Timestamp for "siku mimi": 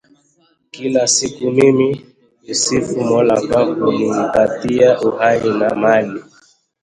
1.07-2.05